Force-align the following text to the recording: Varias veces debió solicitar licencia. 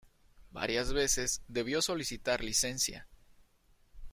Varias 0.49 0.93
veces 0.93 1.43
debió 1.47 1.79
solicitar 1.83 2.43
licencia. 2.43 3.07